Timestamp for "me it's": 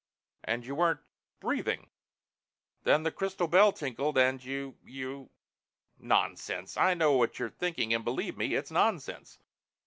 8.35-8.71